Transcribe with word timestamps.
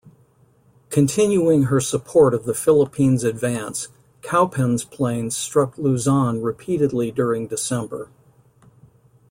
Continuing 0.89 1.65
her 1.65 1.79
support 1.79 2.33
of 2.33 2.45
the 2.45 2.55
Philippines 2.55 3.23
advance, 3.23 3.89
"Cowpens"' 4.23 4.83
planes 4.83 5.37
struck 5.37 5.77
Luzon 5.77 6.41
repeatedly 6.41 7.11
during 7.11 7.45
December. 7.45 8.09